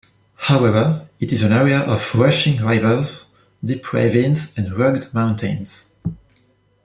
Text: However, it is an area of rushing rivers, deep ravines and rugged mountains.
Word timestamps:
However, 0.49 1.07
it 1.19 1.31
is 1.31 1.43
an 1.43 1.51
area 1.51 1.79
of 1.81 2.15
rushing 2.15 2.59
rivers, 2.65 3.27
deep 3.63 3.93
ravines 3.93 4.51
and 4.57 4.73
rugged 4.75 5.13
mountains. 5.13 5.89